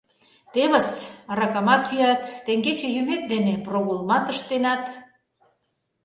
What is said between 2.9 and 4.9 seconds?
йӱмет дене прогулымат ыштенат...